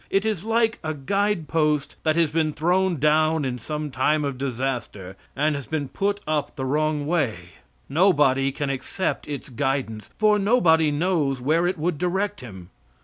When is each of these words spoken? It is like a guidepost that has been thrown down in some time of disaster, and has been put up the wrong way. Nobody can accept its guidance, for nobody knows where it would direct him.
It 0.09 0.25
is 0.25 0.43
like 0.43 0.79
a 0.83 0.95
guidepost 0.95 1.95
that 2.01 2.15
has 2.15 2.31
been 2.31 2.53
thrown 2.53 2.97
down 2.97 3.45
in 3.45 3.59
some 3.59 3.91
time 3.91 4.25
of 4.25 4.39
disaster, 4.39 5.15
and 5.35 5.53
has 5.53 5.67
been 5.67 5.89
put 5.89 6.21
up 6.27 6.55
the 6.55 6.65
wrong 6.65 7.05
way. 7.05 7.33
Nobody 7.87 8.51
can 8.51 8.71
accept 8.71 9.27
its 9.27 9.49
guidance, 9.49 10.09
for 10.17 10.39
nobody 10.39 10.89
knows 10.89 11.39
where 11.39 11.67
it 11.67 11.77
would 11.77 11.99
direct 11.99 12.41
him. 12.41 12.71